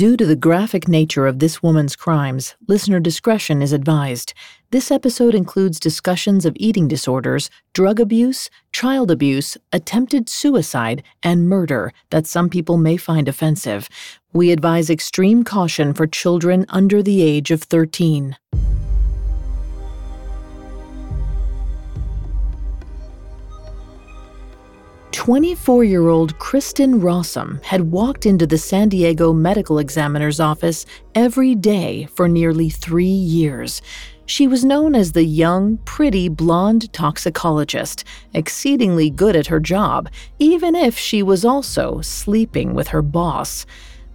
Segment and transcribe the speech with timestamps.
[0.00, 4.32] Due to the graphic nature of this woman's crimes, listener discretion is advised.
[4.70, 11.92] This episode includes discussions of eating disorders, drug abuse, child abuse, attempted suicide, and murder
[12.08, 13.90] that some people may find offensive.
[14.32, 18.38] We advise extreme caution for children under the age of 13.
[25.20, 31.54] 24 year old Kristin Rossum had walked into the San Diego medical examiner's office every
[31.54, 33.82] day for nearly three years.
[34.24, 40.08] She was known as the young, pretty, blonde toxicologist, exceedingly good at her job,
[40.38, 43.66] even if she was also sleeping with her boss.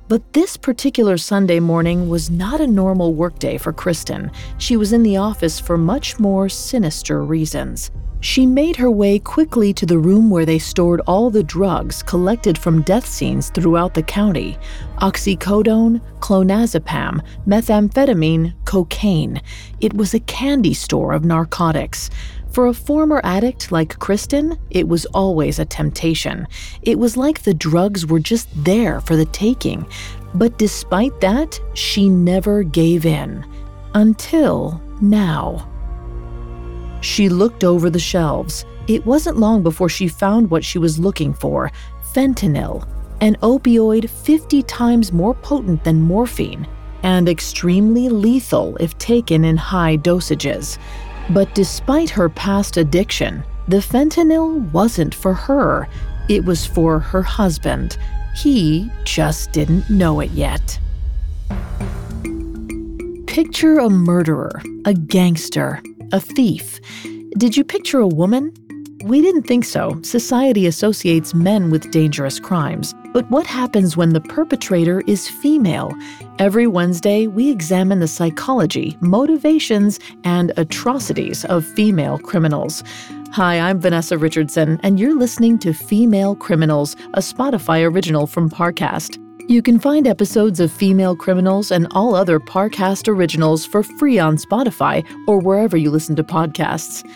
[0.07, 4.33] But this particular Sunday morning was not a normal workday for Kristin.
[4.57, 7.91] She was in the office for much more sinister reasons.
[8.25, 12.57] She made her way quickly to the room where they stored all the drugs collected
[12.57, 14.57] from death scenes throughout the county
[14.97, 19.39] oxycodone, clonazepam, methamphetamine, cocaine.
[19.79, 22.09] It was a candy store of narcotics.
[22.49, 26.47] For a former addict like Kristin, it was always a temptation.
[26.81, 29.85] It was like the drugs were just there for the taking.
[30.33, 33.45] But despite that, she never gave in.
[33.93, 35.69] Until now.
[37.01, 38.65] She looked over the shelves.
[38.87, 41.71] It wasn't long before she found what she was looking for
[42.13, 42.87] fentanyl,
[43.19, 46.65] an opioid 50 times more potent than morphine
[47.03, 50.77] and extremely lethal if taken in high dosages.
[51.29, 55.87] But despite her past addiction, the fentanyl wasn't for her,
[56.29, 57.97] it was for her husband.
[58.35, 60.79] He just didn't know it yet.
[63.27, 66.79] Picture a murderer, a gangster, a thief.
[67.37, 68.53] Did you picture a woman?
[69.03, 69.99] We didn't think so.
[70.01, 72.95] Society associates men with dangerous crimes.
[73.13, 75.93] But what happens when the perpetrator is female?
[76.39, 82.83] Every Wednesday, we examine the psychology, motivations, and atrocities of female criminals.
[83.31, 89.24] Hi, I'm Vanessa Richardson, and you're listening to Female Criminals, a Spotify original from Parcast.
[89.47, 94.37] You can find episodes of Female Criminals and all other Parcast originals for free on
[94.37, 97.07] Spotify or wherever you listen to podcasts.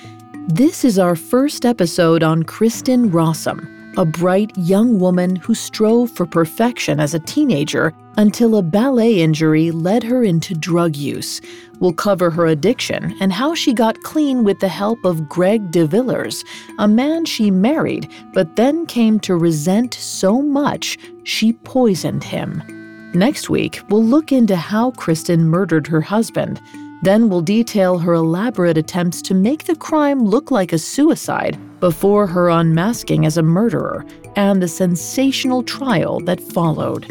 [0.47, 3.65] This is our first episode on Kristin Rossum,
[3.97, 9.71] a bright young woman who strove for perfection as a teenager until a ballet injury
[9.71, 11.41] led her into drug use.
[11.79, 16.45] We'll cover her addiction and how she got clean with the help of Greg DeVillers,
[16.77, 22.63] a man she married but then came to resent so much she poisoned him.
[23.13, 26.61] Next week, we'll look into how Kristin murdered her husband.
[27.01, 32.27] Then we'll detail her elaborate attempts to make the crime look like a suicide before
[32.27, 37.05] her unmasking as a murderer and the sensational trial that followed.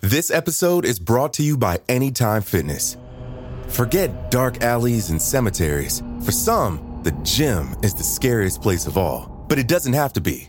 [0.00, 2.96] This episode is brought to you by Anytime Fitness.
[3.68, 6.02] Forget dark alleys and cemeteries.
[6.24, 10.20] For some, the gym is the scariest place of all, but it doesn't have to
[10.20, 10.48] be.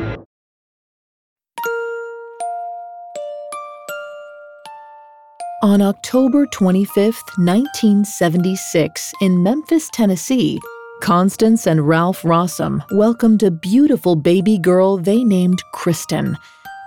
[5.63, 6.97] On October 25,
[7.37, 10.59] 1976, in Memphis, Tennessee,
[11.01, 16.35] Constance and Ralph Rossum welcomed a beautiful baby girl they named Kristin.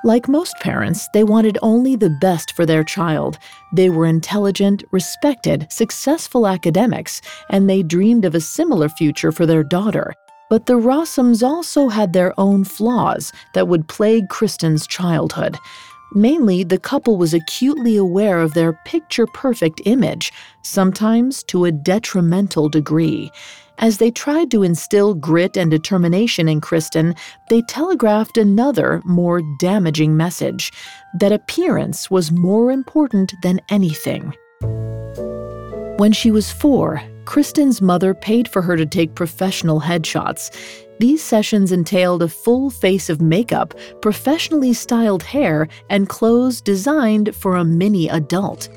[0.03, 3.38] Like most parents, they wanted only the best for their child.
[3.73, 7.20] They were intelligent, respected, successful academics,
[7.50, 10.12] and they dreamed of a similar future for their daughter.
[10.50, 15.56] But the Rossums also had their own flaws that would plague Kristin's childhood.
[16.14, 20.32] Mainly, the couple was acutely aware of their picture perfect image,
[20.62, 23.32] sometimes to a detrimental degree.
[23.78, 27.19] As they tried to instill grit and determination in Kristin,
[27.50, 30.72] they telegraphed another, more damaging message
[31.19, 34.32] that appearance was more important than anything.
[35.96, 40.50] When she was four, Kristin's mother paid for her to take professional headshots.
[40.99, 47.56] These sessions entailed a full face of makeup, professionally styled hair, and clothes designed for
[47.56, 48.69] a mini adult.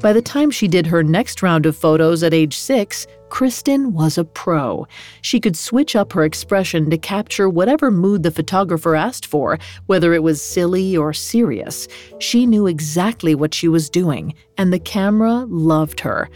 [0.00, 4.18] By the time she did her next round of photos at age six, Kristin was
[4.18, 4.86] a pro.
[5.20, 10.14] She could switch up her expression to capture whatever mood the photographer asked for, whether
[10.14, 11.86] it was silly or serious.
[12.18, 16.30] She knew exactly what she was doing, and the camera loved her.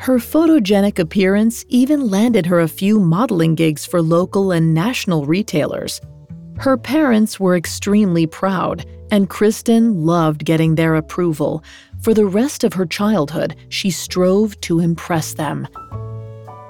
[0.00, 6.00] Her photogenic appearance even landed her a few modeling gigs for local and national retailers.
[6.56, 11.62] Her parents were extremely proud, and Kristin loved getting their approval.
[12.00, 15.68] For the rest of her childhood, she strove to impress them.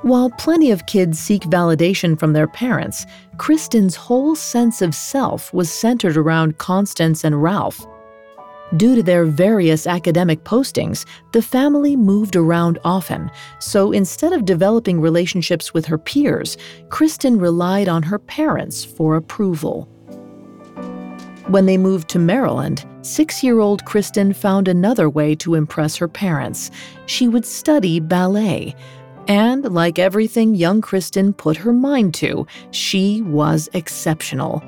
[0.02, 3.06] While plenty of kids seek validation from their parents,
[3.36, 7.86] Kristin's whole sense of self was centered around Constance and Ralph.
[8.76, 13.28] Due to their various academic postings, the family moved around often,
[13.58, 16.56] so instead of developing relationships with her peers,
[16.88, 19.88] Kristin relied on her parents for approval.
[21.48, 26.06] When they moved to Maryland, six year old Kristin found another way to impress her
[26.06, 26.70] parents.
[27.06, 28.76] She would study ballet.
[29.26, 34.62] And like everything young Kristin put her mind to, she was exceptional.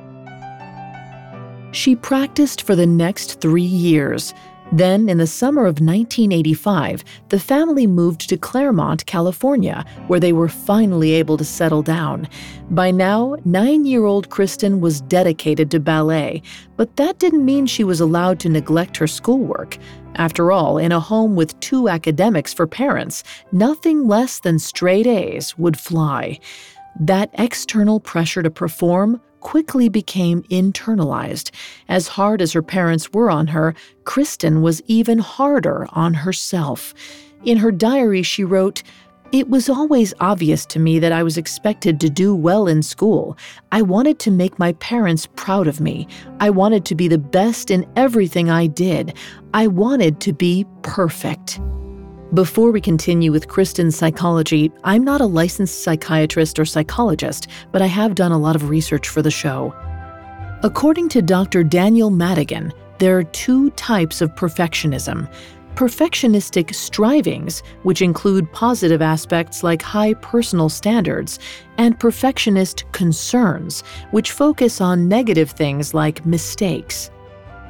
[1.72, 4.34] She practiced for the next three years.
[4.72, 10.48] Then, in the summer of 1985, the family moved to Claremont, California, where they were
[10.48, 12.28] finally able to settle down.
[12.70, 16.42] By now, nine year old Kristin was dedicated to ballet,
[16.76, 19.76] but that didn't mean she was allowed to neglect her schoolwork.
[20.14, 25.56] After all, in a home with two academics for parents, nothing less than straight A's
[25.58, 26.38] would fly.
[27.00, 31.50] That external pressure to perform quickly became internalized.
[31.88, 33.74] As hard as her parents were on her,
[34.04, 36.94] Kristin was even harder on herself.
[37.44, 38.82] In her diary, she wrote,
[39.32, 43.38] it was always obvious to me that I was expected to do well in school.
[43.72, 46.06] I wanted to make my parents proud of me.
[46.38, 49.16] I wanted to be the best in everything I did.
[49.54, 51.60] I wanted to be perfect.
[52.34, 57.86] Before we continue with Kristin's psychology, I'm not a licensed psychiatrist or psychologist, but I
[57.88, 59.74] have done a lot of research for the show.
[60.62, 61.62] According to Dr.
[61.62, 65.30] Daniel Madigan, there are two types of perfectionism
[65.74, 71.38] perfectionistic strivings, which include positive aspects like high personal standards,
[71.76, 77.10] and perfectionist concerns, which focus on negative things like mistakes.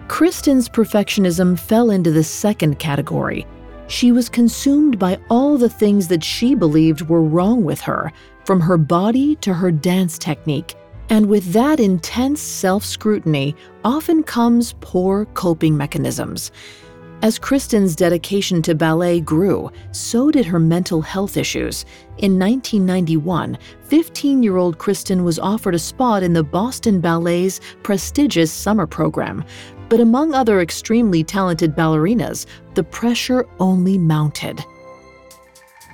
[0.06, 3.44] Kristin's perfectionism fell into the second category,
[3.88, 8.12] she was consumed by all the things that she believed were wrong with her,
[8.44, 10.74] from her body to her dance technique.
[11.10, 16.50] And with that intense self scrutiny often comes poor coping mechanisms.
[17.22, 21.84] As Kristin's dedication to ballet grew, so did her mental health issues.
[22.18, 28.50] In 1991, 15 year old Kristin was offered a spot in the Boston Ballet's prestigious
[28.50, 29.44] summer program,
[29.92, 34.64] but among other extremely talented ballerinas, the pressure only mounted.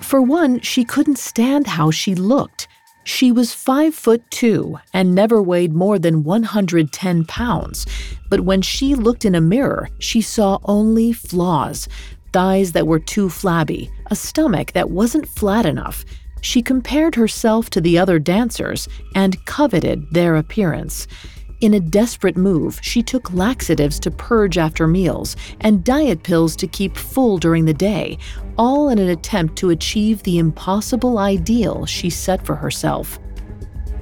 [0.02, 2.68] For one, she couldn't stand how she looked.
[3.02, 7.86] She was 5 foot 2 and never weighed more than 110 pounds.
[8.30, 11.88] But when she looked in a mirror, she saw only flaws
[12.32, 16.04] thighs that were too flabby, a stomach that wasn't flat enough.
[16.40, 21.08] She compared herself to the other dancers and coveted their appearance.
[21.60, 26.68] In a desperate move, she took laxatives to purge after meals and diet pills to
[26.68, 28.18] keep full during the day,
[28.56, 33.18] all in an attempt to achieve the impossible ideal she set for herself.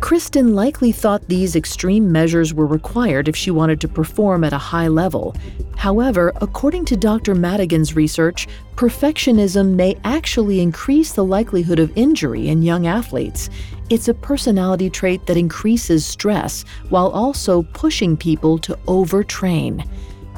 [0.00, 4.58] Kristin likely thought these extreme measures were required if she wanted to perform at a
[4.58, 5.34] high level.
[5.76, 7.34] However, according to Dr.
[7.34, 8.46] Madigan's research,
[8.76, 13.48] perfectionism may actually increase the likelihood of injury in young athletes.
[13.88, 19.88] It's a personality trait that increases stress while also pushing people to overtrain.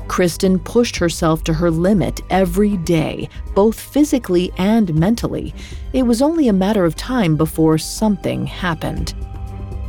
[0.07, 5.55] Kristin pushed herself to her limit every day, both physically and mentally.
[5.95, 9.15] It was only a matter of time before something happened.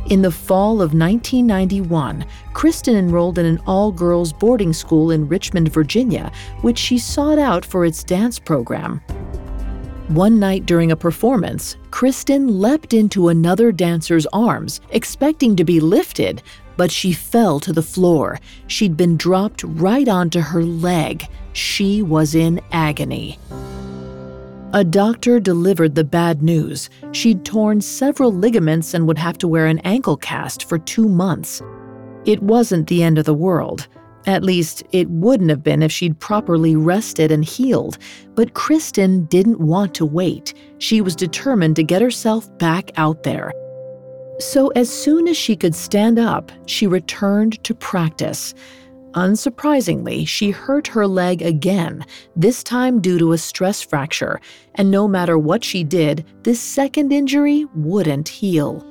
[0.08, 2.24] In the fall of 1991,
[2.54, 7.64] Kristin enrolled in an all girls boarding school in Richmond, Virginia, which she sought out
[7.64, 9.02] for its dance program.
[10.10, 16.42] One night during a performance, Kristin leapt into another dancer's arms, expecting to be lifted,
[16.76, 18.40] but she fell to the floor.
[18.66, 21.28] She'd been dropped right onto her leg.
[21.52, 23.38] She was in agony.
[24.72, 26.90] A doctor delivered the bad news.
[27.12, 31.62] She'd torn several ligaments and would have to wear an ankle cast for two months.
[32.24, 33.86] It wasn't the end of the world.
[34.26, 37.98] At least, it wouldn't have been if she'd properly rested and healed.
[38.34, 40.54] But Kristin didn't want to wait.
[40.78, 43.52] She was determined to get herself back out there.
[44.38, 48.54] So, as soon as she could stand up, she returned to practice.
[49.14, 52.04] Unsurprisingly, she hurt her leg again,
[52.36, 54.40] this time due to a stress fracture,
[54.76, 58.86] and no matter what she did, this second injury wouldn't heal.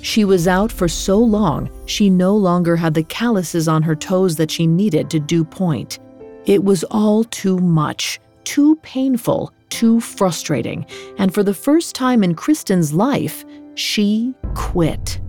[0.00, 4.36] She was out for so long, she no longer had the calluses on her toes
[4.36, 5.98] that she needed to do point.
[6.46, 10.86] It was all too much, too painful, too frustrating,
[11.18, 15.20] and for the first time in Kristin's life, she quit.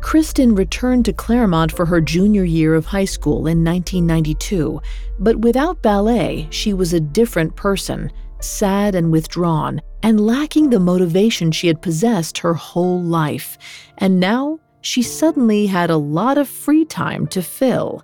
[0.00, 4.80] Kristin returned to Claremont for her junior year of high school in 1992,
[5.20, 8.10] but without ballet, she was a different person,
[8.40, 13.58] sad and withdrawn, and lacking the motivation she had possessed her whole life.
[13.98, 18.02] And now she suddenly had a lot of free time to fill.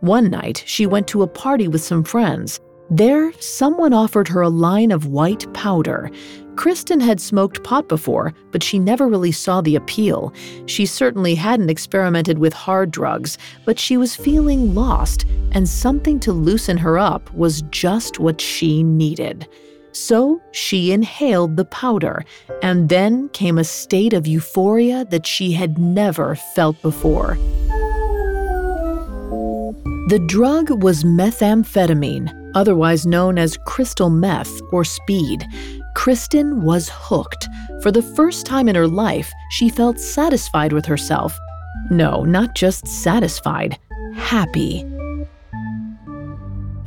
[0.00, 2.60] One night, she went to a party with some friends.
[2.90, 6.10] There, someone offered her a line of white powder.
[6.54, 10.32] Kristin had smoked pot before, but she never really saw the appeal.
[10.66, 16.32] She certainly hadn't experimented with hard drugs, but she was feeling lost, and something to
[16.32, 19.46] loosen her up was just what she needed.
[19.98, 22.24] So she inhaled the powder,
[22.62, 27.36] and then came a state of euphoria that she had never felt before.
[30.08, 35.44] The drug was methamphetamine, otherwise known as crystal meth or speed.
[35.96, 37.48] Kristin was hooked.
[37.82, 41.36] For the first time in her life, she felt satisfied with herself.
[41.90, 43.76] No, not just satisfied,
[44.14, 44.84] happy.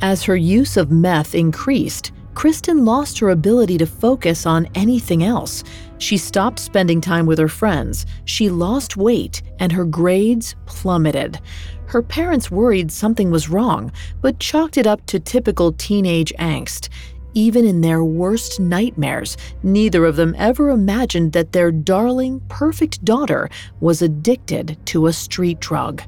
[0.00, 5.62] As her use of meth increased, Kristin lost her ability to focus on anything else.
[5.98, 11.40] She stopped spending time with her friends, she lost weight, and her grades plummeted.
[11.86, 16.88] Her parents worried something was wrong, but chalked it up to typical teenage angst.
[17.34, 23.48] Even in their worst nightmares, neither of them ever imagined that their darling, perfect daughter
[23.80, 26.02] was addicted to a street drug.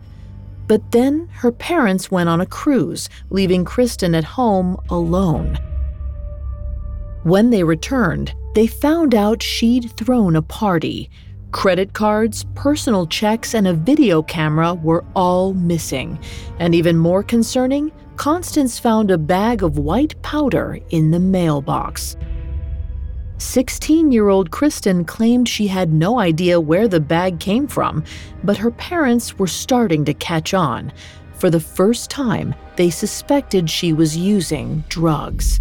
[0.66, 5.58] But then her parents went on a cruise, leaving Kristin at home alone.
[7.24, 11.08] When they returned, they found out she'd thrown a party.
[11.52, 16.18] Credit cards, personal checks, and a video camera were all missing.
[16.58, 22.18] And even more concerning, Constance found a bag of white powder in the mailbox.
[23.38, 28.04] 16 year old Kristin claimed she had no idea where the bag came from,
[28.42, 30.92] but her parents were starting to catch on.
[31.32, 35.60] For the first time, they suspected she was using drugs.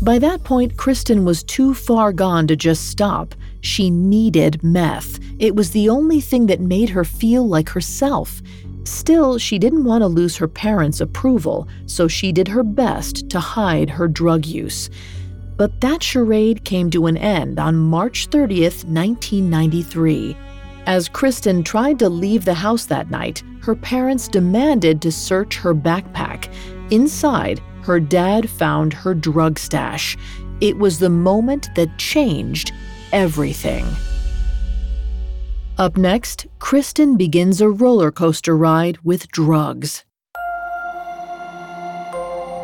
[0.00, 3.34] By that point, Kristin was too far gone to just stop.
[3.60, 5.18] She needed meth.
[5.40, 8.40] It was the only thing that made her feel like herself.
[8.84, 13.40] Still, she didn't want to lose her parents' approval, so she did her best to
[13.40, 14.88] hide her drug use.
[15.56, 20.36] But that charade came to an end on March 30th, 1993.
[20.86, 25.74] As Kristin tried to leave the house that night, her parents demanded to search her
[25.74, 26.50] backpack.
[26.90, 30.14] Inside, her dad found her drug stash.
[30.60, 32.70] It was the moment that changed
[33.12, 33.86] everything.
[35.78, 40.04] Up next, Kristin begins a roller coaster ride with drugs.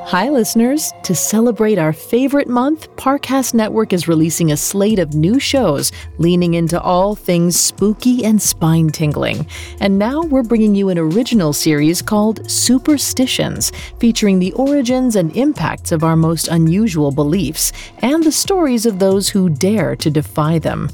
[0.08, 0.92] Hi, listeners.
[1.04, 6.54] To celebrate our favorite month, Parcast Network is releasing a slate of new shows leaning
[6.54, 9.46] into all things spooky and spine tingling.
[9.80, 15.90] And now we're bringing you an original series called Superstitions, featuring the origins and impacts
[15.90, 20.90] of our most unusual beliefs and the stories of those who dare to defy them.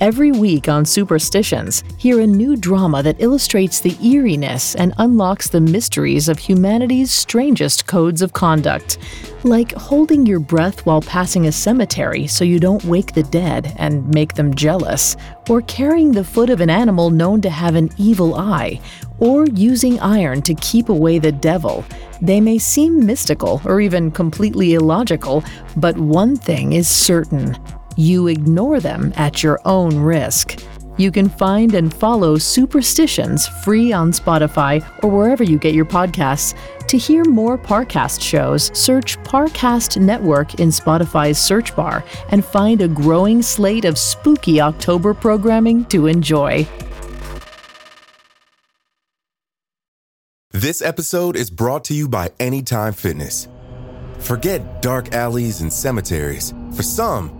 [0.00, 5.60] Every week on Superstitions, hear a new drama that illustrates the eeriness and unlocks the
[5.60, 8.96] mysteries of humanity's strangest codes of conduct.
[9.44, 14.08] Like holding your breath while passing a cemetery so you don't wake the dead and
[14.14, 15.18] make them jealous,
[15.50, 18.80] or carrying the foot of an animal known to have an evil eye,
[19.18, 21.84] or using iron to keep away the devil.
[22.22, 25.44] They may seem mystical or even completely illogical,
[25.76, 27.54] but one thing is certain
[27.96, 30.60] you ignore them at your own risk.
[30.96, 36.54] You can find and follow Superstitions free on Spotify or wherever you get your podcasts.
[36.88, 42.88] To hear more Parcast shows, search Parcast Network in Spotify's search bar and find a
[42.88, 46.66] growing slate of spooky October programming to enjoy.
[50.52, 53.48] This episode is brought to you by Anytime Fitness.
[54.18, 56.52] Forget dark alleys and cemeteries.
[56.76, 57.39] For some,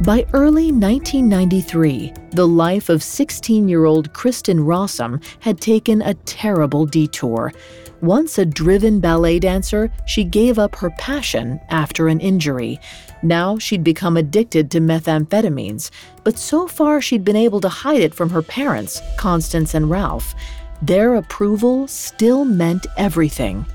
[0.00, 6.86] By early 1993, the life of 16 year old Kristin Rossum had taken a terrible
[6.86, 7.52] detour.
[8.00, 12.80] Once a driven ballet dancer, she gave up her passion after an injury.
[13.22, 15.92] Now she'd become addicted to methamphetamines,
[16.24, 20.34] but so far she'd been able to hide it from her parents, Constance and Ralph.
[20.80, 23.66] Their approval still meant everything.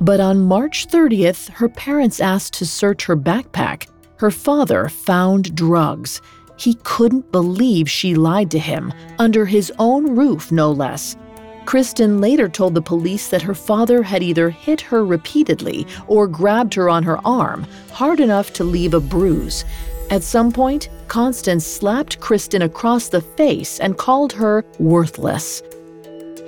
[0.00, 3.86] But on March 30th, her parents asked to search her backpack.
[4.18, 6.20] Her father found drugs.
[6.56, 11.16] He couldn't believe she lied to him, under his own roof, no less.
[11.64, 16.74] Kristin later told the police that her father had either hit her repeatedly or grabbed
[16.74, 19.64] her on her arm, hard enough to leave a bruise.
[20.10, 25.62] At some point, Constance slapped Kristin across the face and called her worthless.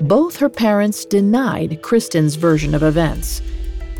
[0.00, 3.42] Both her parents denied Kristin's version of events.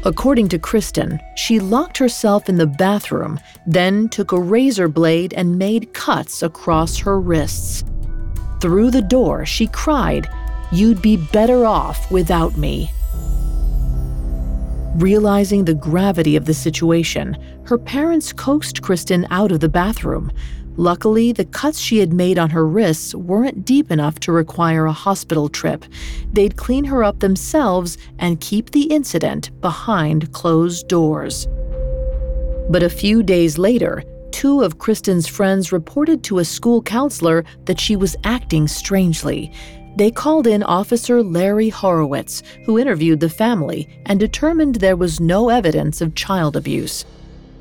[0.04, 5.58] According to Kristin, she locked herself in the bathroom, then took a razor blade and
[5.58, 7.84] made cuts across her wrists.
[8.62, 10.26] Through the door, she cried,
[10.72, 12.90] You'd be better off without me.
[14.96, 20.32] Realizing the gravity of the situation, her parents coaxed Kristin out of the bathroom.
[20.76, 24.92] Luckily, the cuts she had made on her wrists weren't deep enough to require a
[24.92, 25.84] hospital trip.
[26.32, 31.46] They'd clean her up themselves and keep the incident behind closed doors.
[32.70, 37.80] But a few days later, two of Kristin's friends reported to a school counselor that
[37.80, 39.52] she was acting strangely.
[39.96, 45.48] They called in Officer Larry Horowitz, who interviewed the family and determined there was no
[45.48, 47.04] evidence of child abuse.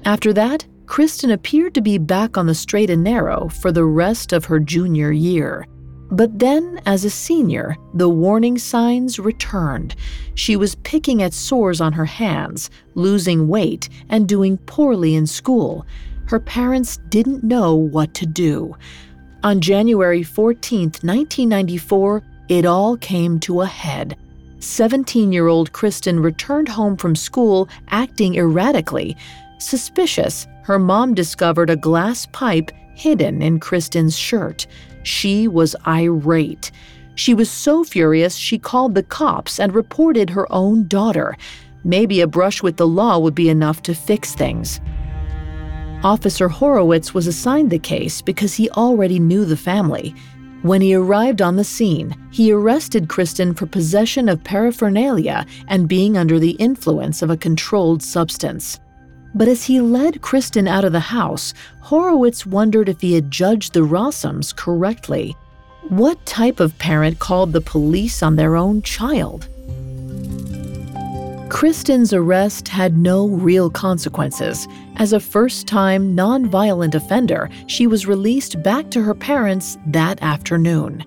[0.05, 4.33] After that, Kristin appeared to be back on the straight and narrow for the rest
[4.33, 5.63] of her junior year.
[6.09, 9.95] But then, as a senior, the warning signs returned.
[10.33, 15.85] She was picking at sores on her hands, losing weight, and doing poorly in school.
[16.25, 18.75] Her parents didn't know what to do.
[19.43, 24.17] On January 14, 1994, it all came to a head.
[24.57, 29.15] 17 year old Kristin returned home from school acting erratically.
[29.59, 34.67] Suspicious, her mom discovered a glass pipe hidden in Kristin's shirt.
[35.01, 36.69] She was irate.
[37.15, 41.35] She was so furious she called the cops and reported her own daughter.
[41.83, 44.79] Maybe a brush with the law would be enough to fix things.
[46.03, 50.13] Officer Horowitz was assigned the case because he already knew the family.
[50.61, 56.15] When he arrived on the scene, he arrested Kristin for possession of paraphernalia and being
[56.15, 58.79] under the influence of a controlled substance.
[59.35, 63.73] But as he led Kristin out of the house, Horowitz wondered if he had judged
[63.73, 65.35] the Rossums correctly.
[65.89, 69.47] What type of parent called the police on their own child?
[71.49, 74.67] Kristin's arrest had no real consequences.
[74.97, 81.03] As a first time nonviolent offender, she was released back to her parents that afternoon.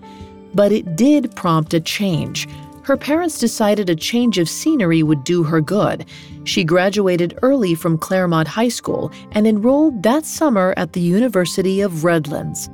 [0.53, 2.49] But it did prompt a change.
[2.83, 6.05] Her parents decided a change of scenery would do her good.
[6.45, 12.03] She graduated early from Claremont High School and enrolled that summer at the University of
[12.03, 12.69] Redlands.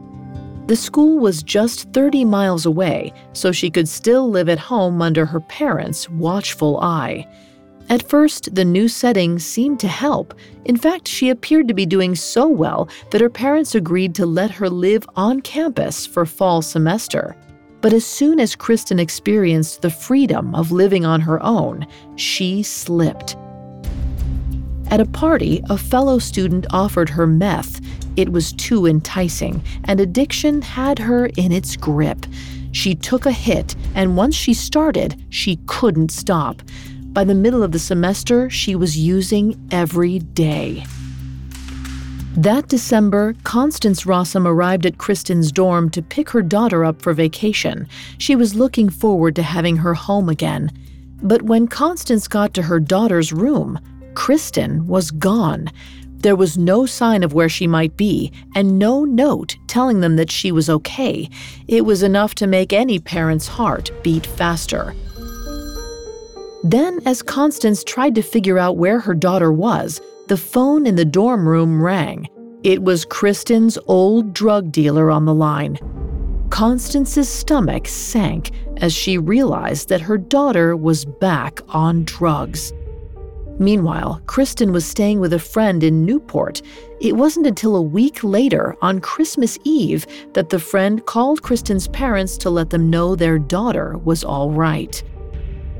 [0.67, 5.27] The school was just 30 miles away, so she could still live at home under
[5.27, 7.27] her parents' watchful eye.
[7.91, 10.35] At first, the new setting seemed to help.
[10.67, 14.51] In fact, she appeared to be doing so well that her parents agreed to let
[14.51, 17.35] her live on campus for fall semester.
[17.81, 21.87] But as soon as Kristin experienced the freedom of living on her own,
[22.17, 23.37] she slipped.
[24.91, 27.81] At a party, a fellow student offered her meth.
[28.17, 32.27] It was too enticing, and addiction had her in its grip.
[32.73, 36.63] She took a hit, and once she started, she couldn't stop.
[37.13, 40.85] By the middle of the semester, she was using every day.
[42.37, 47.89] That December, Constance Rossum arrived at Kristin's dorm to pick her daughter up for vacation.
[48.19, 50.71] She was looking forward to having her home again.
[51.23, 53.81] But when Constance got to her daughter's room,
[54.15, 55.69] Kristin was gone.
[56.21, 60.31] There was no sign of where she might be, and no note telling them that
[60.31, 61.29] she was okay.
[61.67, 64.95] It was enough to make any parent's heart beat faster.
[66.65, 71.07] Then, as Constance tried to figure out where her daughter was, the phone in the
[71.07, 72.29] dorm room rang.
[72.63, 75.79] It was Kristin's old drug dealer on the line.
[76.51, 82.75] Constance's stomach sank as she realized that her daughter was back on drugs.
[83.59, 86.61] Meanwhile, Kristin was staying with a friend in Newport.
[87.01, 92.37] It wasn't until a week later, on Christmas Eve, that the friend called Kristin's parents
[92.39, 95.03] to let them know their daughter was all right.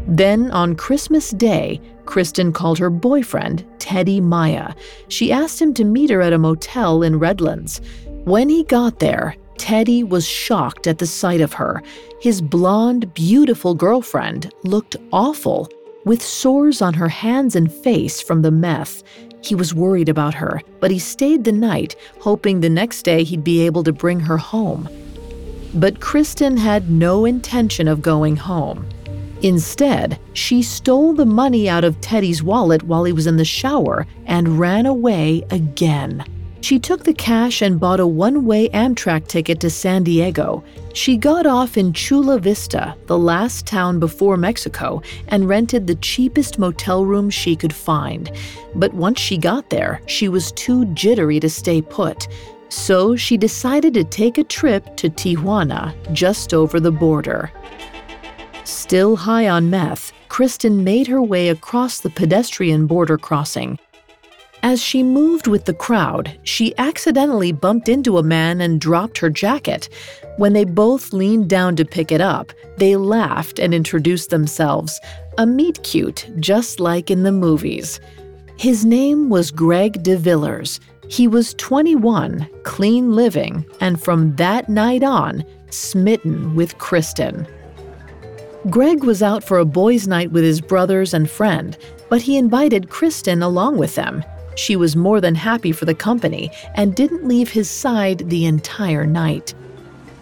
[0.09, 4.73] Then, on Christmas Day, Kristin called her boyfriend, Teddy Maya.
[5.09, 7.83] She asked him to meet her at a motel in Redlands.
[8.25, 11.83] When he got there, Teddy was shocked at the sight of her.
[12.23, 15.69] His blonde, beautiful girlfriend looked awful,
[16.07, 19.03] with sores on her hands and face from the meth.
[19.43, 23.45] He was worried about her, but he stayed the night, hoping the next day he'd
[23.45, 24.89] be able to bring her home.
[25.75, 28.89] But Kristin had no intention of going home.
[29.43, 34.07] Instead, she stole the money out of Teddy's wallet while he was in the shower
[34.27, 36.25] and ran away again.
[36.61, 40.65] She took the cash and bought a one way Amtrak ticket to San Diego.
[40.93, 46.59] She got off in Chula Vista, the last town before Mexico, and rented the cheapest
[46.59, 48.33] motel room she could find.
[48.75, 52.27] But once she got there, she was too jittery to stay put.
[52.71, 57.53] So she decided to take a trip to Tijuana, just over the border.
[58.69, 63.79] Still high on meth, Kristin made her way across the pedestrian border crossing.
[64.63, 69.31] As she moved with the crowd, she accidentally bumped into a man and dropped her
[69.31, 69.89] jacket.
[70.37, 75.01] When they both leaned down to pick it up, they laughed and introduced themselves.
[75.39, 78.01] A meet cute, just like in the movies.
[78.59, 80.79] His name was Greg DeVillers.
[81.09, 87.49] He was 21, clean living, and from that night on, smitten with Kristin.
[88.71, 91.79] Greg was out for a boys' night with his brothers and friend,
[92.11, 94.23] but he invited Kristin along with them.
[94.57, 99.07] She was more than happy for the company and didn't leave his side the entire
[99.07, 99.55] night.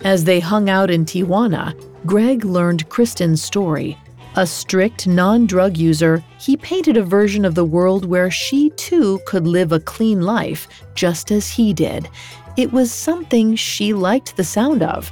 [0.05, 3.99] As they hung out in Tijuana, Greg learned Kristin's story.
[4.37, 9.19] A strict non drug user, he painted a version of the world where she too
[9.27, 12.09] could live a clean life, just as he did.
[12.57, 15.11] It was something she liked the sound of.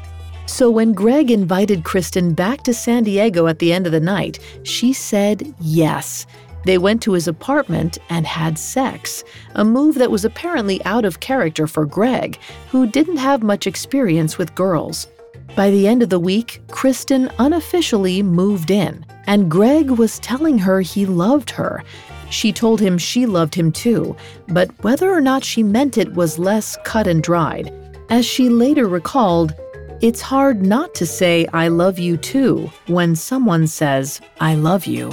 [0.54, 4.38] So when Greg invited Kristin back to San Diego at the end of the night,
[4.62, 6.26] she said yes.
[6.64, 9.24] They went to his apartment and had sex,
[9.56, 12.38] a move that was apparently out of character for Greg,
[12.70, 15.08] who didn't have much experience with girls.
[15.56, 20.80] By the end of the week, Kristin unofficially moved in, and Greg was telling her
[20.80, 21.82] he loved her.
[22.30, 24.14] She told him she loved him too,
[24.46, 27.74] but whether or not she meant it was less cut and dried.
[28.08, 29.52] As she later recalled,
[30.04, 35.10] it's hard not to say, I love you too, when someone says, I love you.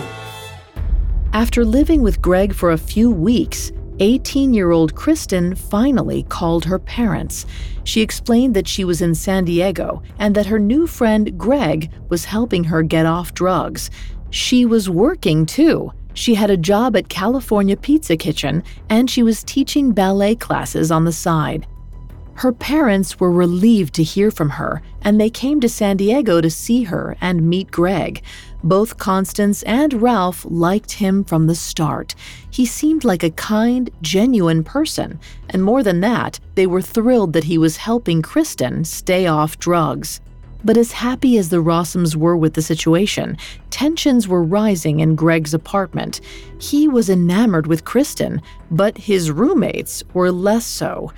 [1.32, 6.78] After living with Greg for a few weeks, 18 year old Kristin finally called her
[6.78, 7.46] parents.
[7.86, 12.26] She explained that she was in San Diego and that her new friend Greg was
[12.26, 13.92] helping her get off drugs.
[14.30, 15.94] She was working too.
[16.16, 21.06] She had a job at California Pizza Kitchen and she was teaching ballet classes on
[21.06, 21.66] the side.
[22.36, 26.50] Her parents were relieved to hear from her, and they came to San Diego to
[26.50, 28.24] see her and meet Greg.
[28.64, 32.16] Both Constance and Ralph liked him from the start.
[32.50, 37.46] He seemed like a kind, genuine person, and more than that, they were thrilled that
[37.46, 40.22] he was helping Kristin stay off drugs.
[40.64, 43.36] But as happy as the Rossums were with the situation,
[43.72, 46.22] tensions were rising in Greg's apartment.
[46.60, 51.12] He was enamored with Kristin, but his roommates were less so.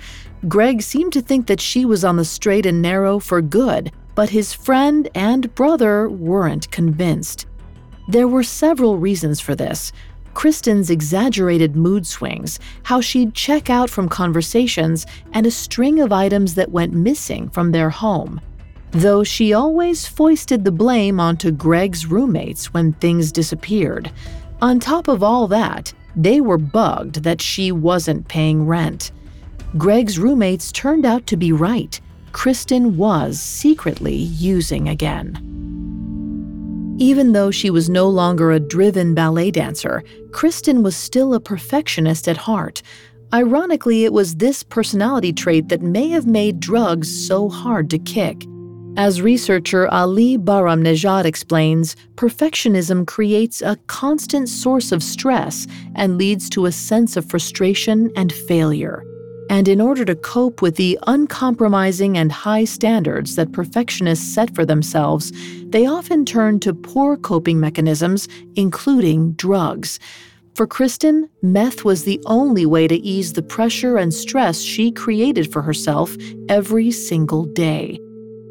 [0.48, 4.30] Greg seemed to think that she was on the straight and narrow for good, but
[4.30, 7.46] his friend and brother weren't convinced.
[8.08, 9.92] There were several reasons for this.
[10.34, 16.54] Kristin's exaggerated mood swings, how she'd check out from conversations, and a string of items
[16.56, 18.40] that went missing from their home.
[18.90, 24.12] Though she always foisted the blame onto Greg's roommates when things disappeared.
[24.60, 29.10] On top of all that, they were bugged that she wasn't paying rent.
[29.76, 32.00] Greg's roommates turned out to be right.
[32.30, 35.36] Kristin was secretly using again.
[36.98, 42.28] Even though she was no longer a driven ballet dancer, Kristin was still a perfectionist
[42.28, 42.82] at heart.
[43.32, 48.44] Ironically, it was this personality trait that may have made drugs so hard to kick.
[48.96, 56.66] As researcher Ali Bahram-Nejad explains, perfectionism creates a constant source of stress and leads to
[56.66, 59.02] a sense of frustration and failure.
[59.50, 64.64] And in order to cope with the uncompromising and high standards that perfectionists set for
[64.64, 65.32] themselves,
[65.66, 68.26] they often turn to poor coping mechanisms,
[68.56, 70.00] including drugs.
[70.54, 75.52] For Kristin, meth was the only way to ease the pressure and stress she created
[75.52, 76.16] for herself
[76.48, 77.98] every single day.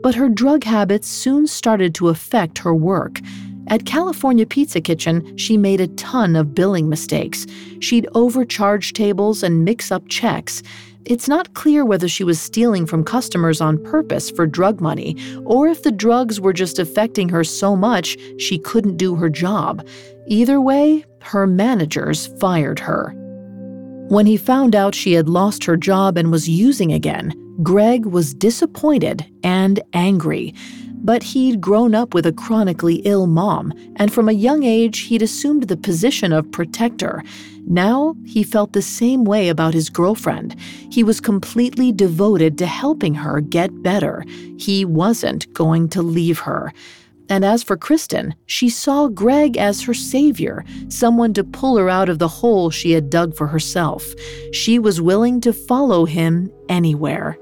[0.02, 3.22] But her drug habits soon started to affect her work.
[3.68, 7.48] At California Pizza Kitchen, she made a ton of billing mistakes.
[7.80, 10.62] She'd overcharge tables and mix up checks.
[11.06, 15.68] It's not clear whether she was stealing from customers on purpose for drug money or
[15.68, 19.86] if the drugs were just affecting her so much she couldn't do her job.
[20.28, 23.14] Either way, her managers fired her.
[24.10, 28.34] When he found out she had lost her job and was using again, Greg was
[28.34, 30.54] disappointed and angry.
[31.04, 35.22] But he'd grown up with a chronically ill mom, and from a young age, he'd
[35.22, 37.24] assumed the position of protector.
[37.68, 40.56] Now, he felt the same way about his girlfriend.
[40.92, 44.24] He was completely devoted to helping her get better.
[44.58, 46.74] He wasn't going to leave her.
[47.30, 52.10] And as for Kristin, she saw Greg as her savior, someone to pull her out
[52.10, 54.14] of the hole she had dug for herself.
[54.52, 57.38] She was willing to follow him anywhere.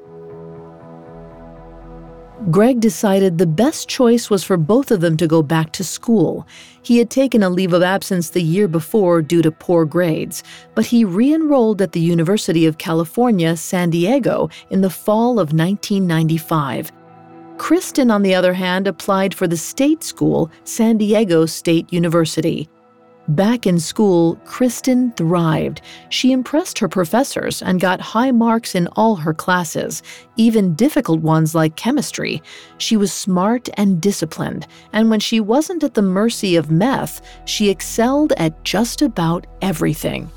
[2.49, 6.47] Greg decided the best choice was for both of them to go back to school.
[6.81, 10.41] He had taken a leave of absence the year before due to poor grades,
[10.73, 15.53] but he re enrolled at the University of California, San Diego in the fall of
[15.53, 16.91] 1995.
[17.57, 22.67] Kristin, on the other hand, applied for the state school, San Diego State University.
[23.27, 25.81] Back in school, Kristin thrived.
[26.09, 30.01] She impressed her professors and got high marks in all her classes,
[30.37, 32.41] even difficult ones like chemistry.
[32.79, 37.69] She was smart and disciplined, and when she wasn't at the mercy of meth, she
[37.69, 40.29] excelled at just about everything.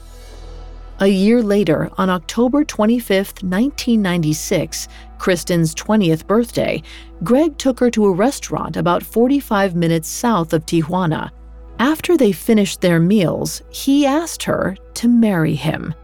[1.01, 6.83] A year later, on October 25, 1996, Kristin's 20th birthday,
[7.25, 11.33] Greg took her to a restaurant about 45 minutes south of Tijuana.
[11.78, 15.94] After they finished their meals, he asked her to marry him.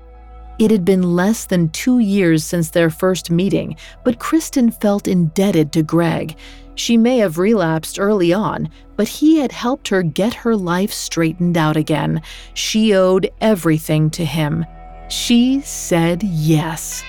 [0.58, 5.72] It had been less than two years since their first meeting, but Kristin felt indebted
[5.72, 6.36] to Greg.
[6.74, 11.56] She may have relapsed early on, but he had helped her get her life straightened
[11.56, 12.20] out again.
[12.54, 14.66] She owed everything to him.
[15.08, 17.02] She said yes.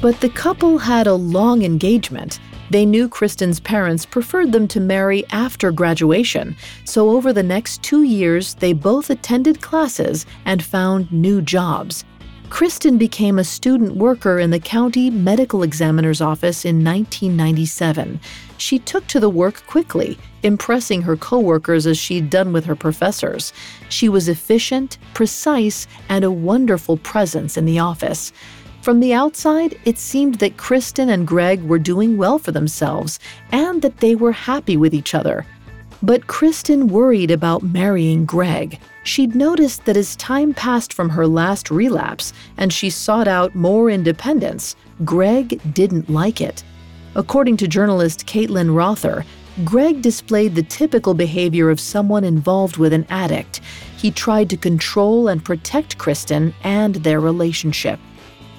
[0.00, 2.40] But the couple had a long engagement.
[2.70, 8.02] They knew Kristin's parents preferred them to marry after graduation, so over the next two
[8.02, 12.04] years, they both attended classes and found new jobs.
[12.48, 18.20] Kristin became a student worker in the county medical examiner's office in 1997.
[18.58, 23.52] She took to the work quickly, impressing her coworkers as she'd done with her professors.
[23.88, 28.32] She was efficient, precise, and a wonderful presence in the office.
[28.84, 33.18] From the outside, it seemed that Kristin and Greg were doing well for themselves
[33.50, 35.46] and that they were happy with each other.
[36.02, 38.78] But Kristin worried about marrying Greg.
[39.02, 43.88] She'd noticed that as time passed from her last relapse and she sought out more
[43.88, 46.62] independence, Greg didn't like it.
[47.14, 49.24] According to journalist Caitlin Rother,
[49.64, 53.62] Greg displayed the typical behavior of someone involved with an addict.
[53.96, 57.98] He tried to control and protect Kristin and their relationship.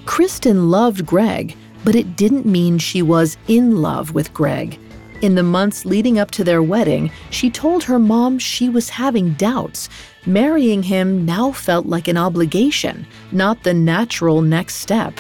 [0.06, 4.80] Kristin loved Greg, but it didn't mean she was in love with Greg.
[5.22, 9.34] In the months leading up to their wedding, she told her mom she was having
[9.34, 9.90] doubts.
[10.26, 15.20] Marrying him now felt like an obligation, not the natural next step.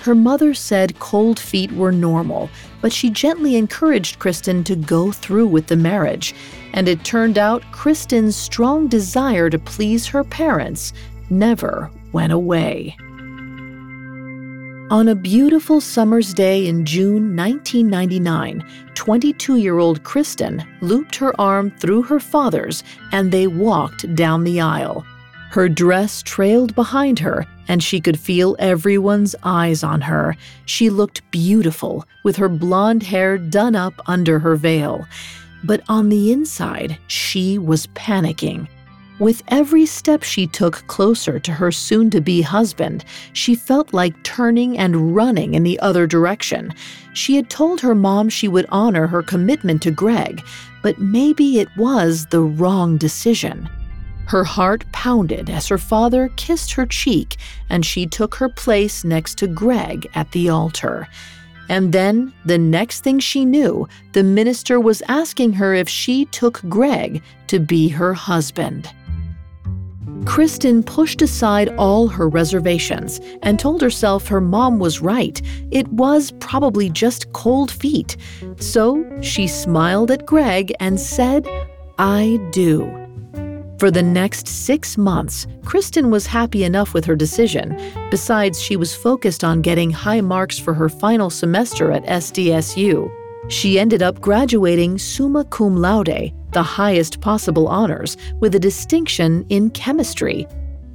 [0.00, 2.48] Her mother said cold feet were normal,
[2.80, 6.34] but she gently encouraged Kristin to go through with the marriage.
[6.72, 10.92] And it turned out Kristin's strong desire to please her parents
[11.30, 12.96] never went away.
[14.94, 21.72] On a beautiful summer's day in June 1999, 22 year old Kristin looped her arm
[21.80, 25.04] through her father's and they walked down the aisle.
[25.50, 30.36] Her dress trailed behind her, and she could feel everyone's eyes on her.
[30.66, 35.08] She looked beautiful, with her blonde hair done up under her veil.
[35.64, 38.68] But on the inside, she was panicking.
[39.20, 44.20] With every step she took closer to her soon to be husband, she felt like
[44.24, 46.74] turning and running in the other direction.
[47.12, 50.44] She had told her mom she would honor her commitment to Greg,
[50.82, 53.68] but maybe it was the wrong decision.
[54.26, 57.36] Her heart pounded as her father kissed her cheek
[57.70, 61.06] and she took her place next to Greg at the altar.
[61.68, 66.60] And then, the next thing she knew, the minister was asking her if she took
[66.68, 68.90] Greg to be her husband.
[70.24, 75.40] Kristin pushed aside all her reservations and told herself her mom was right.
[75.70, 78.16] It was probably just cold feet.
[78.58, 81.46] So she smiled at Greg and said,
[81.98, 82.90] I do.
[83.78, 87.76] For the next six months, Kristin was happy enough with her decision.
[88.10, 93.10] Besides, she was focused on getting high marks for her final semester at SDSU.
[93.48, 99.70] She ended up graduating summa cum laude, the highest possible honors, with a distinction in
[99.70, 100.46] chemistry.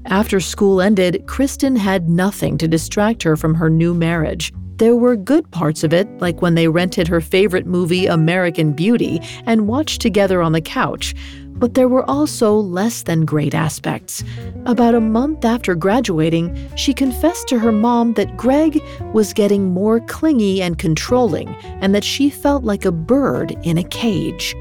[0.06, 4.52] After school ended, Kristin had nothing to distract her from her new marriage.
[4.78, 9.20] There were good parts of it, like when they rented her favorite movie, American Beauty,
[9.46, 11.14] and watched together on the couch.
[11.50, 14.24] But there were also less than great aspects.
[14.66, 18.82] About a month after graduating, she confessed to her mom that Greg
[19.14, 21.50] was getting more clingy and controlling,
[21.82, 24.56] and that she felt like a bird in a cage.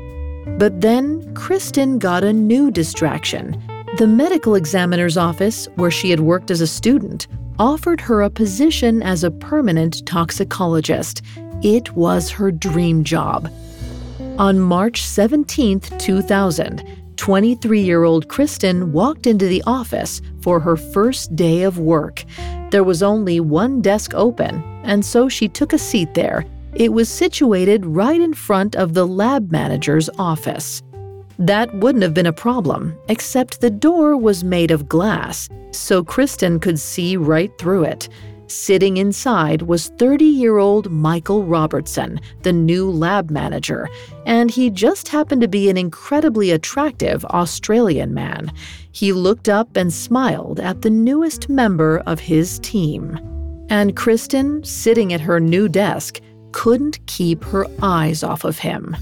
[0.56, 3.60] But then Kristin got a new distraction.
[3.96, 7.26] The medical examiner's office, where she had worked as a student,
[7.58, 11.22] offered her a position as a permanent toxicologist.
[11.62, 13.50] It was her dream job.
[14.38, 16.84] On March 17, 2000,
[17.16, 22.24] 23 year old Kristin walked into the office for her first day of work.
[22.70, 26.46] There was only one desk open, and so she took a seat there.
[26.78, 30.80] It was situated right in front of the lab manager's office.
[31.36, 36.62] That wouldn't have been a problem, except the door was made of glass, so Kristin
[36.62, 38.08] could see right through it.
[38.46, 43.88] Sitting inside was 30 year old Michael Robertson, the new lab manager,
[44.24, 48.52] and he just happened to be an incredibly attractive Australian man.
[48.92, 53.18] He looked up and smiled at the newest member of his team.
[53.68, 56.20] And Kristin, sitting at her new desk,
[56.58, 58.96] couldn't keep her eyes off of him.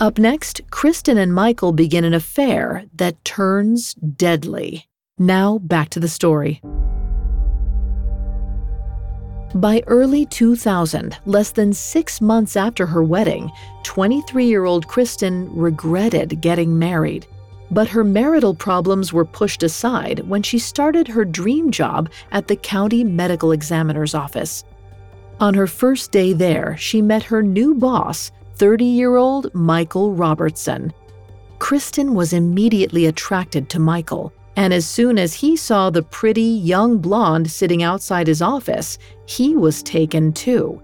[0.00, 4.88] Up next, Kristin and Michael begin an affair that turns deadly.
[5.18, 6.60] Now, back to the story.
[9.54, 13.48] By early 2000, less than six months after her wedding,
[13.84, 17.24] 23 year old Kristin regretted getting married.
[17.70, 22.56] But her marital problems were pushed aside when she started her dream job at the
[22.56, 24.64] county medical examiner's office.
[25.40, 30.92] On her first day there, she met her new boss, 30 year old Michael Robertson.
[31.58, 34.34] Kristin was immediately attracted to Michael.
[34.56, 39.56] And as soon as he saw the pretty young blonde sitting outside his office, he
[39.56, 40.82] was taken too.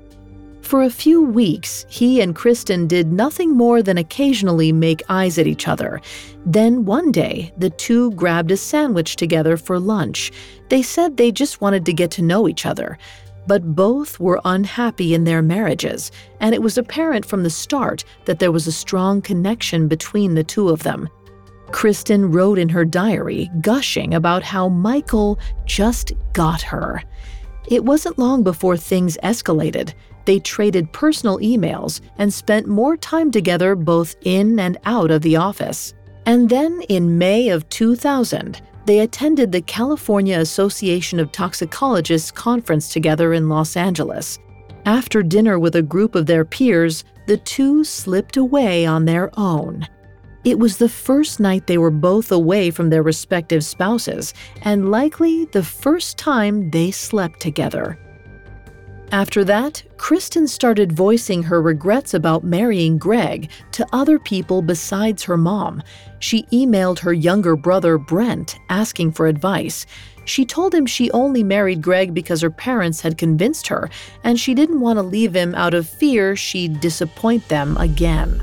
[0.62, 5.46] For a few weeks, he and Kristin did nothing more than occasionally make eyes at
[5.46, 6.00] each other.
[6.44, 10.32] Then one day, the two grabbed a sandwich together for lunch.
[10.68, 12.98] They said they just wanted to get to know each other.
[13.46, 18.38] But both were unhappy in their marriages, and it was apparent from the start that
[18.38, 21.08] there was a strong connection between the two of them.
[21.68, 27.02] Kristin wrote in her diary, gushing about how Michael just got her.
[27.68, 29.92] It wasn't long before things escalated.
[30.24, 35.36] They traded personal emails and spent more time together both in and out of the
[35.36, 35.94] office.
[36.26, 43.32] And then in May of 2000, they attended the California Association of Toxicologists conference together
[43.32, 44.38] in Los Angeles.
[44.84, 49.86] After dinner with a group of their peers, the two slipped away on their own.
[50.44, 55.46] It was the first night they were both away from their respective spouses, and likely
[55.46, 57.98] the first time they slept together.
[59.12, 65.36] After that, Kristin started voicing her regrets about marrying Greg to other people besides her
[65.36, 65.82] mom.
[66.18, 69.86] She emailed her younger brother, Brent, asking for advice.
[70.24, 73.88] She told him she only married Greg because her parents had convinced her,
[74.24, 78.42] and she didn't want to leave him out of fear she'd disappoint them again.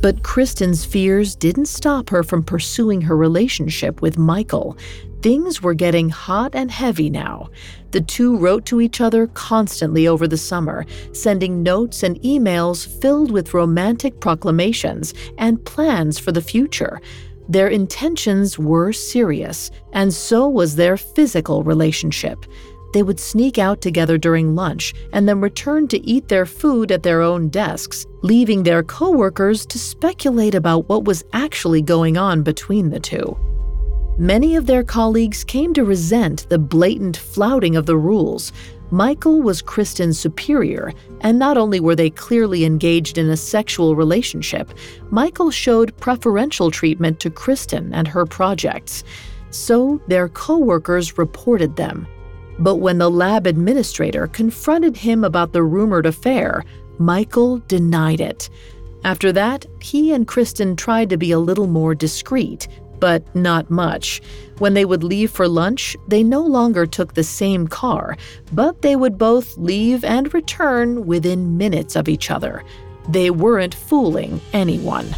[0.00, 4.78] But Kristin's fears didn't stop her from pursuing her relationship with Michael.
[5.22, 7.50] Things were getting hot and heavy now.
[7.90, 13.30] The two wrote to each other constantly over the summer, sending notes and emails filled
[13.30, 17.02] with romantic proclamations and plans for the future.
[17.50, 22.46] Their intentions were serious, and so was their physical relationship.
[22.94, 27.02] They would sneak out together during lunch and then return to eat their food at
[27.02, 32.88] their own desks, leaving their coworkers to speculate about what was actually going on between
[32.88, 33.36] the two.
[34.20, 38.52] Many of their colleagues came to resent the blatant flouting of the rules,
[38.90, 40.92] Michael was Kristin's superior,
[41.22, 44.74] and not only were they clearly engaged in a sexual relationship,
[45.10, 49.04] Michael showed preferential treatment to Kristin and her projects.
[49.48, 52.06] So their coworkers reported them.
[52.58, 56.62] But when the lab administrator confronted him about the rumored affair,
[56.98, 58.50] Michael denied it.
[59.02, 62.68] After that, he and Kristin tried to be a little more discreet,
[63.00, 64.20] but not much.
[64.58, 68.16] When they would leave for lunch, they no longer took the same car,
[68.52, 72.62] but they would both leave and return within minutes of each other.
[73.08, 75.08] They weren't fooling anyone.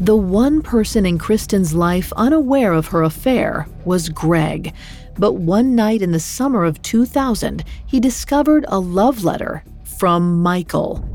[0.00, 4.72] The one person in Kristin's life unaware of her affair was Greg.
[5.18, 9.62] But one night in the summer of 2000, he discovered a love letter
[9.98, 11.06] from Michael.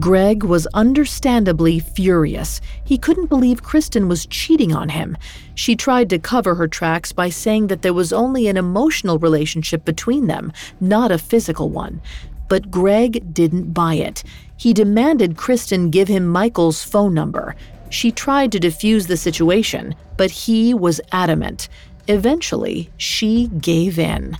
[0.00, 2.62] Greg was understandably furious.
[2.82, 5.14] He couldn't believe Kristin was cheating on him.
[5.54, 9.84] She tried to cover her tracks by saying that there was only an emotional relationship
[9.84, 12.00] between them, not a physical one.
[12.48, 14.24] But Greg didn't buy it.
[14.56, 17.54] He demanded Kristin give him Michael's phone number.
[17.90, 21.68] She tried to defuse the situation, but he was adamant.
[22.08, 24.38] Eventually, she gave in.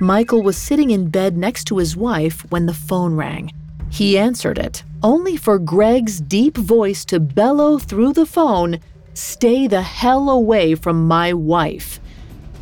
[0.00, 3.50] Michael was sitting in bed next to his wife when the phone rang.
[3.94, 8.80] He answered it, only for Greg's deep voice to bellow through the phone,
[9.14, 12.00] Stay the hell away from my wife.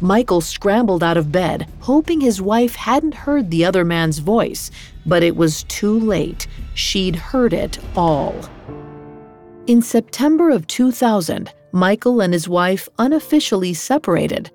[0.02, 4.70] Michael scrambled out of bed, hoping his wife hadn't heard the other man's voice,
[5.06, 6.46] but it was too late.
[6.74, 8.34] She'd heard it all.
[9.66, 14.50] In September of 2000, Michael and his wife unofficially separated.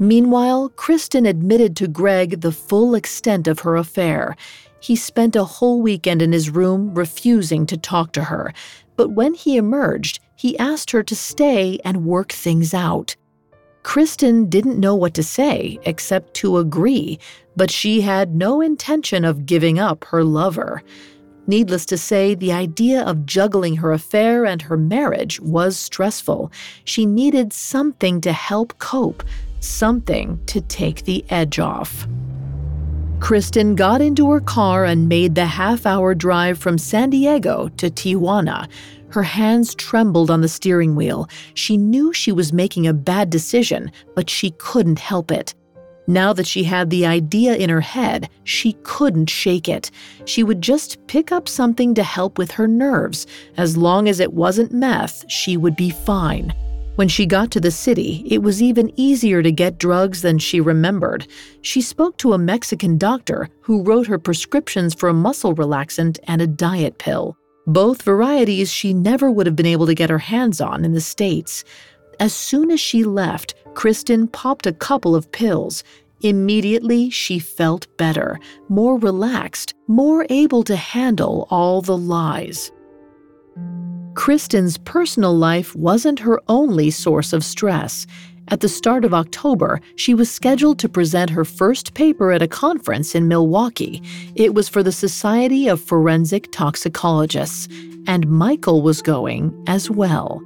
[0.00, 4.36] Meanwhile, Kristin admitted to Greg the full extent of her affair.
[4.80, 8.52] He spent a whole weekend in his room refusing to talk to her,
[8.96, 13.16] but when he emerged, he asked her to stay and work things out.
[13.82, 17.18] Kristin didn't know what to say except to agree,
[17.56, 20.82] but she had no intention of giving up her lover.
[21.46, 26.52] Needless to say, the idea of juggling her affair and her marriage was stressful.
[26.84, 29.24] She needed something to help cope,
[29.60, 32.06] something to take the edge off.
[33.18, 37.90] Kristin got into her car and made the half hour drive from San Diego to
[37.90, 38.68] Tijuana.
[39.10, 41.28] Her hands trembled on the steering wheel.
[41.54, 45.54] She knew she was making a bad decision, but she couldn't help it.
[46.06, 49.90] Now that she had the idea in her head, she couldn't shake it.
[50.24, 53.26] She would just pick up something to help with her nerves.
[53.58, 56.54] As long as it wasn't meth, she would be fine.
[56.98, 60.60] When she got to the city, it was even easier to get drugs than she
[60.60, 61.28] remembered.
[61.60, 66.42] She spoke to a Mexican doctor who wrote her prescriptions for a muscle relaxant and
[66.42, 67.36] a diet pill.
[67.68, 71.00] Both varieties she never would have been able to get her hands on in the
[71.00, 71.62] States.
[72.18, 75.84] As soon as she left, Kristin popped a couple of pills.
[76.22, 82.72] Immediately, she felt better, more relaxed, more able to handle all the lies.
[84.18, 88.04] Kristin's personal life wasn't her only source of stress.
[88.48, 92.48] At the start of October, she was scheduled to present her first paper at a
[92.48, 94.02] conference in Milwaukee.
[94.34, 97.68] It was for the Society of Forensic Toxicologists,
[98.08, 100.42] and Michael was going as well.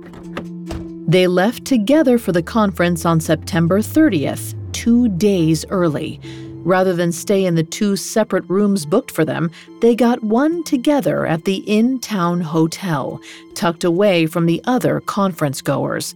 [1.08, 6.20] They left together for the conference on September 30th, two days early.
[6.64, 9.50] Rather than stay in the two separate rooms booked for them,
[9.80, 13.20] they got one together at the in town hotel,
[13.54, 16.14] tucked away from the other conference goers.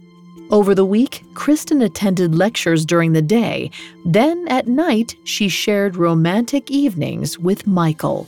[0.49, 3.69] Over the week, Kristin attended lectures during the day.
[4.05, 8.25] Then at night, she shared romantic evenings with Michael.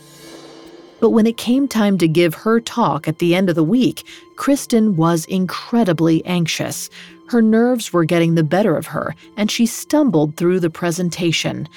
[0.99, 4.05] But when it came time to give her talk at the end of the week,
[4.35, 6.89] Kristin was incredibly anxious.
[7.29, 11.69] Her nerves were getting the better of her, and she stumbled through the presentation.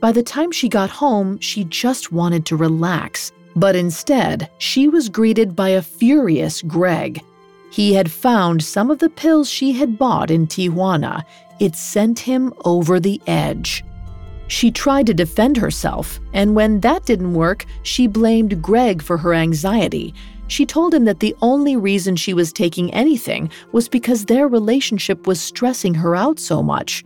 [0.00, 3.32] By the time she got home, she just wanted to relax.
[3.56, 7.20] But instead, she was greeted by a furious Greg.
[7.70, 11.24] He had found some of the pills she had bought in Tijuana.
[11.58, 13.84] It sent him over the edge.
[14.46, 19.34] She tried to defend herself, and when that didn't work, she blamed Greg for her
[19.34, 20.14] anxiety.
[20.46, 25.26] She told him that the only reason she was taking anything was because their relationship
[25.26, 27.04] was stressing her out so much.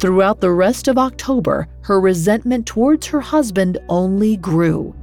[0.00, 4.94] Throughout the rest of October, her resentment towards her husband only grew.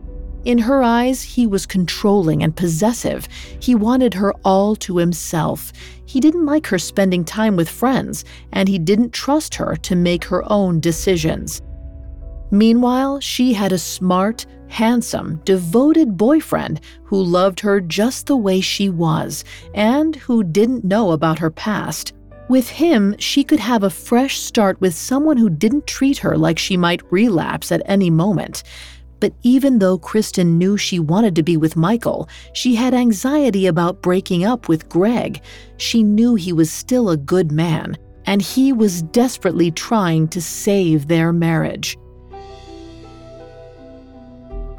[0.44, 3.28] In her eyes, he was controlling and possessive.
[3.60, 5.72] He wanted her all to himself.
[6.08, 10.24] He didn't like her spending time with friends, and he didn't trust her to make
[10.26, 11.62] her own decisions.
[12.50, 18.90] Meanwhile, she had a smart, handsome, devoted boyfriend who loved her just the way she
[18.90, 19.44] was
[19.76, 22.14] and who didn't know about her past
[22.50, 26.58] With him, she could have a fresh start with someone who didn't treat her like
[26.58, 28.64] she might relapse at any moment.
[29.20, 34.02] But even though Kristin knew she wanted to be with Michael, she had anxiety about
[34.02, 35.42] breaking up with Greg.
[35.78, 41.08] She knew he was still a good man, and he was desperately trying to save
[41.08, 41.98] their marriage.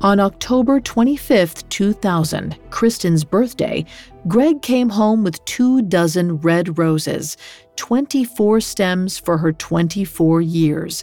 [0.01, 3.84] On October 25, 2000, Kristin's birthday,
[4.28, 7.36] Greg came home with two dozen red roses,
[7.74, 11.03] 24 stems for her 24 years.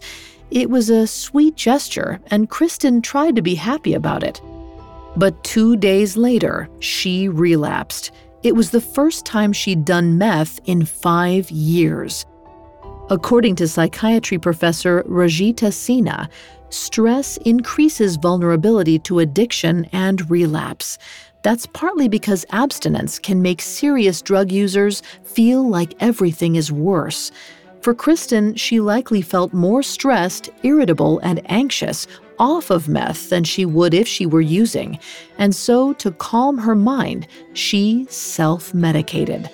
[0.49, 4.41] It was a sweet gesture, and Kristin tried to be happy about it.
[5.17, 8.11] But two days later, she relapsed.
[8.43, 12.25] It was the first time she'd done meth in five years.
[13.09, 16.29] According to psychiatry professor Rajita Sinha,
[16.75, 20.97] stress increases vulnerability to addiction and relapse.
[21.41, 27.31] That's partly because abstinence can make serious drug users feel like everything is worse.
[27.81, 32.07] For Kristin, she likely felt more stressed, irritable, and anxious
[32.39, 34.97] off of meth than she would if she were using.
[35.37, 39.49] And so, to calm her mind, she self medicated.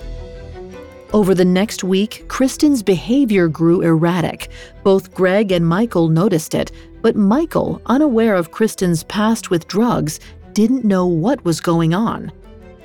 [1.13, 4.49] Over the next week, Kristin's behavior grew erratic.
[4.81, 6.71] Both Greg and Michael noticed it,
[7.01, 10.19] but Michael, unaware of Kristin's past with drugs,
[10.53, 12.31] didn't know what was going on.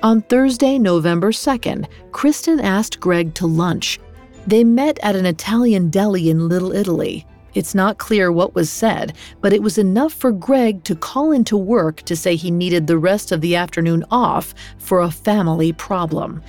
[0.03, 3.99] On Thursday, November 2nd, Kristin asked Greg to lunch.
[4.47, 7.27] They met at an Italian deli in Little Italy.
[7.55, 11.57] It's not clear what was said, but it was enough for Greg to call into
[11.57, 16.43] work to say he needed the rest of the afternoon off for a family problem.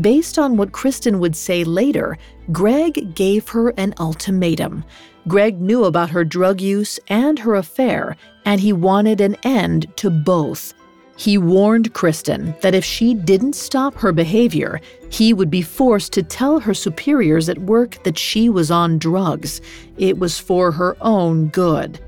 [0.00, 2.18] Based on what Kristin would say later,
[2.52, 4.84] Greg gave her an ultimatum.
[5.26, 10.08] Greg knew about her drug use and her affair, and he wanted an end to
[10.08, 10.72] both.
[11.16, 14.80] He warned Kristin that if she didn't stop her behavior,
[15.10, 19.60] he would be forced to tell her superiors at work that she was on drugs.
[19.96, 21.98] It was for her own good.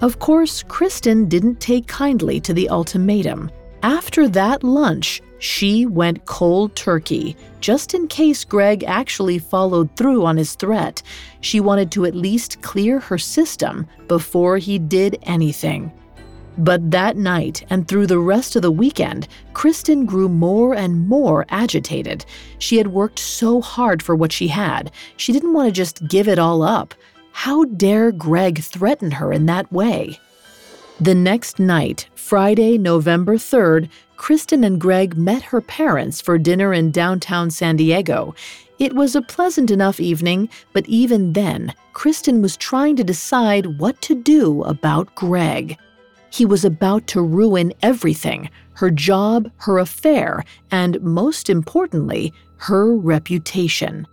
[0.00, 3.50] Of course, Kristin didn't take kindly to the ultimatum.
[3.82, 10.38] After that lunch, she went cold turkey, just in case Greg actually followed through on
[10.38, 11.02] his threat.
[11.42, 15.92] She wanted to at least clear her system before he did anything.
[16.56, 21.44] But that night and through the rest of the weekend, Kristin grew more and more
[21.50, 22.24] agitated.
[22.58, 24.90] She had worked so hard for what she had.
[25.18, 26.94] She didn't want to just give it all up.
[27.32, 30.18] How dare Greg threaten her in that way?
[31.00, 36.90] The next night, Friday, November 3rd, Kristin and Greg met her parents for dinner in
[36.90, 38.34] downtown San Diego.
[38.78, 44.00] It was a pleasant enough evening, but even then, Kristin was trying to decide what
[44.00, 45.76] to do about Greg.
[46.30, 54.06] He was about to ruin everything her job, her affair, and most importantly, her reputation.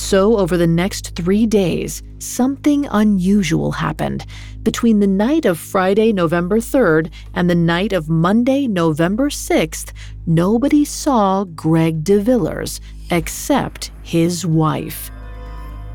[0.00, 4.26] So, over the next three days, something unusual happened.
[4.64, 9.92] Between the night of Friday, November 3rd, and the night of Monday, November 6th,
[10.26, 12.80] nobody saw Greg DeVillers
[13.10, 15.12] except his wife.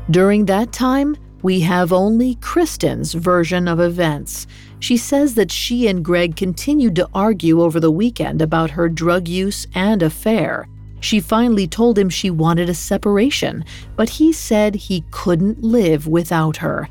[0.08, 4.46] During that time, we have only Kristin's version of events.
[4.78, 9.28] She says that she and Greg continued to argue over the weekend about her drug
[9.28, 10.68] use and affair.
[11.00, 13.64] She finally told him she wanted a separation,
[13.96, 16.88] but he said he couldn't live without her.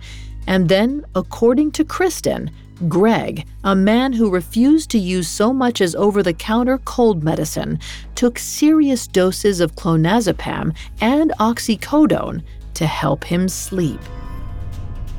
[0.47, 2.49] And then, according to Kristin,
[2.87, 7.79] Greg, a man who refused to use so much as over the counter cold medicine,
[8.15, 12.43] took serious doses of clonazepam and oxycodone
[12.73, 13.99] to help him sleep.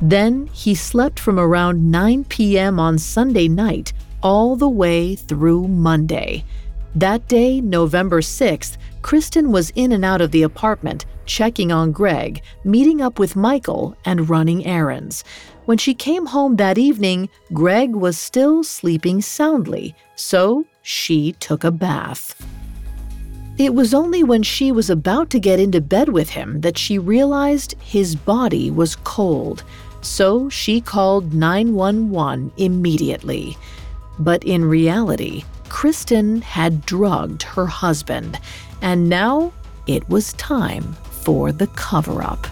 [0.01, 2.79] Then he slept from around 9 p.m.
[2.79, 6.43] on Sunday night all the way through Monday.
[6.97, 12.41] That day, November 6th, Kristin was in and out of the apartment, checking on Greg,
[12.63, 15.23] meeting up with Michael, and running errands.
[15.65, 21.69] When she came home that evening, Greg was still sleeping soundly, so she took a
[21.69, 22.33] bath.
[23.59, 26.97] It was only when she was about to get into bed with him that she
[26.97, 29.63] realized his body was cold
[30.01, 33.57] so she called 911 immediately.
[34.19, 38.39] But in reality, Kristin had drugged her husband,
[38.81, 39.53] and now
[39.87, 42.47] it was time for the cover up.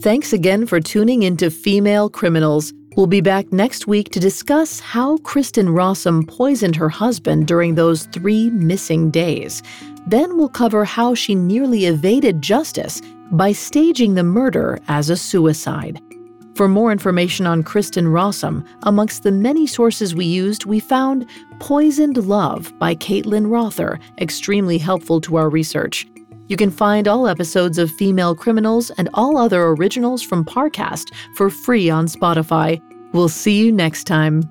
[0.00, 2.72] Thanks again for tuning into Female Criminals.
[2.96, 8.04] We'll be back next week to discuss how Kristin Rossum poisoned her husband during those
[8.06, 9.62] three missing days.
[10.06, 13.02] Then we'll cover how she nearly evaded justice
[13.32, 16.00] by staging the murder as a suicide.
[16.54, 22.16] For more information on Kristin Rossum, amongst the many sources we used, we found Poisoned
[22.16, 26.06] Love by Caitlin Rother, extremely helpful to our research.
[26.48, 31.50] You can find all episodes of Female Criminals and all other originals from Parcast for
[31.50, 32.80] free on Spotify.
[33.12, 34.42] We'll see you next time.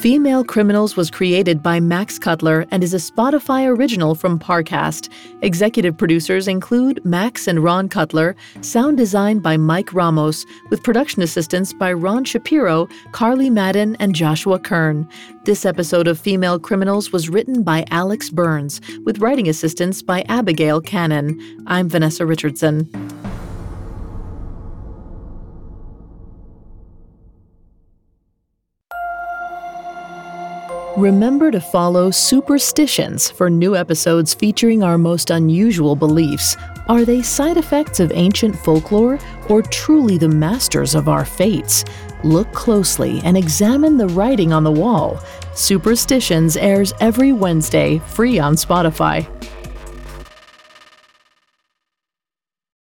[0.00, 5.10] Female Criminals was created by Max Cutler and is a Spotify original from Parcast.
[5.42, 11.74] Executive producers include Max and Ron Cutler, sound design by Mike Ramos, with production assistance
[11.74, 15.06] by Ron Shapiro, Carly Madden, and Joshua Kern.
[15.44, 20.80] This episode of Female Criminals was written by Alex Burns, with writing assistance by Abigail
[20.80, 21.38] Cannon.
[21.66, 22.88] I'm Vanessa Richardson.
[30.96, 36.56] Remember to follow Superstitions for new episodes featuring our most unusual beliefs.
[36.88, 39.18] Are they side effects of ancient folklore
[39.48, 41.84] or truly the masters of our fates?
[42.24, 45.20] Look closely and examine the writing on the wall.
[45.54, 49.28] Superstitions airs every Wednesday, free on Spotify.